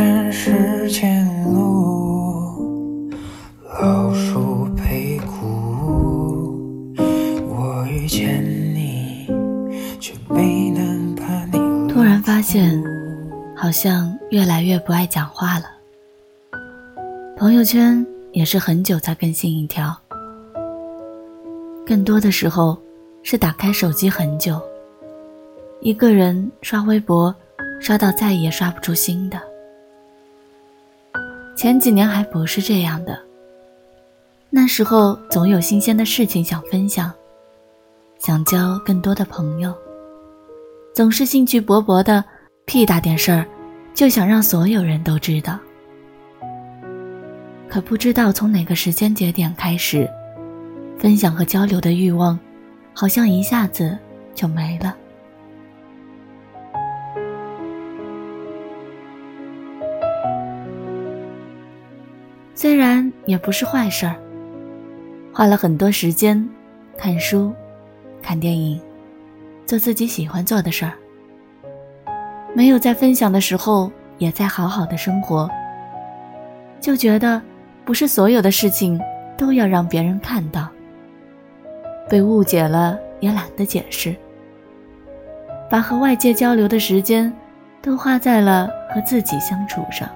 [0.00, 3.10] 山石前路，
[3.82, 6.96] 老树陪古。
[7.46, 8.42] 我遇见
[8.74, 9.26] 你，
[10.00, 11.92] 却没能把你。
[11.92, 12.82] 突然发现，
[13.54, 15.66] 好像越来越不爱讲话了。
[17.36, 19.94] 朋友圈也是很久才更新一条，
[21.84, 22.74] 更多的时候
[23.22, 24.58] 是打开手机很久，
[25.82, 27.34] 一个人刷微博，
[27.82, 29.38] 刷到再也刷不出新的。
[31.60, 33.20] 前几年还不是这样的，
[34.48, 37.12] 那时候总有新鲜的事情想分享，
[38.18, 39.70] 想交更多的朋友，
[40.94, 42.24] 总是兴趣勃勃的，
[42.64, 43.46] 屁大点事儿
[43.92, 45.60] 就想让所有人都知道。
[47.68, 50.08] 可不知道从哪个时间节点开始，
[50.96, 52.40] 分享和交流的欲望，
[52.94, 53.98] 好像一下子
[54.34, 54.96] 就没了。
[62.60, 64.14] 虽然也不是坏事儿，
[65.32, 66.46] 花了很多时间
[66.94, 67.54] 看书、
[68.20, 68.78] 看电影，
[69.64, 70.92] 做自己喜欢做的事儿，
[72.54, 75.48] 没有在分享的时候也在好好的生活，
[76.82, 77.40] 就觉得。
[77.82, 79.00] 不是所有的事情
[79.38, 80.68] 都要让别人看到，
[82.10, 84.14] 被误解了也懒得解释，
[85.70, 87.32] 把和外界交流的时间
[87.80, 90.06] 都花在了和自己相处上。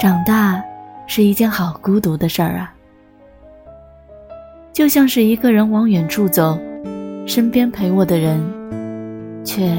[0.00, 0.64] 长大
[1.06, 2.72] 是一件好孤独的事儿啊，
[4.72, 6.58] 就像是一个人往远处走，
[7.26, 8.40] 身边陪我的人
[9.44, 9.76] 却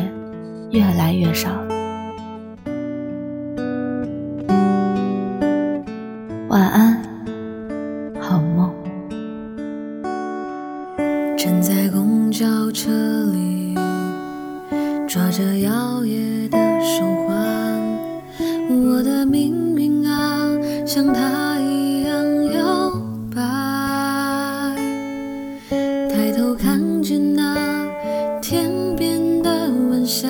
[0.70, 1.50] 越来越少。
[6.50, 7.02] 晚安，
[8.20, 8.72] 好梦。
[11.36, 12.92] 站在公交车
[13.34, 13.74] 里，
[15.08, 17.21] 抓着摇曳的手
[30.22, 30.30] 晚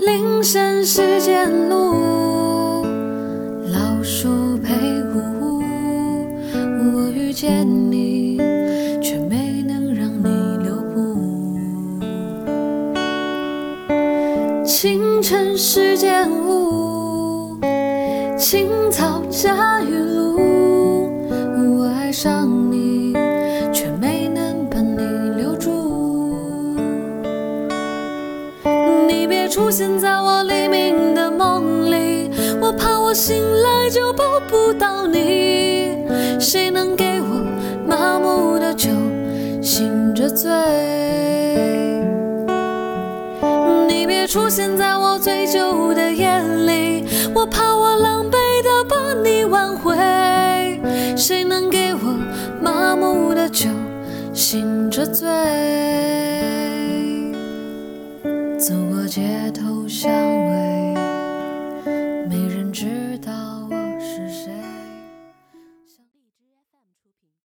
[0.00, 2.84] 林深时见鹿，
[3.72, 4.74] 老树陪
[5.12, 5.62] 古屋。
[6.94, 7.32] 我遇。
[7.32, 8.36] 见你，
[9.00, 11.56] 却没能让你留步。
[14.62, 17.56] 清晨时见雾，
[18.36, 20.36] 青草夹雨露。
[21.78, 23.14] 我爱上你，
[29.10, 35.96] 你别出现在我黎明的梦里，我怕我醒来就抱不到你。
[36.38, 37.26] 谁能给我？
[37.88, 38.88] 麻木的酒，
[39.60, 40.48] 醒着醉。
[43.88, 47.04] 你别出现在我醉酒的夜里，
[47.34, 48.30] 我怕我狼狈
[48.62, 49.92] 的把你挽回。
[51.16, 52.16] 谁能给我
[52.62, 53.68] 麻木的酒，
[54.32, 55.28] 醒着醉？
[58.70, 60.69] 走过街头巷尾。